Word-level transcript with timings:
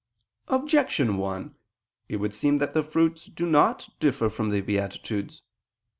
Objection 0.47 1.17
1: 1.17 1.53
It 2.09 2.15
would 2.15 2.33
seem 2.33 2.57
that 2.57 2.73
the 2.73 2.81
fruits 2.81 3.27
do 3.27 3.45
not 3.45 3.87
differ 3.99 4.29
from 4.29 4.49
the 4.49 4.61
beatitudes. 4.61 5.43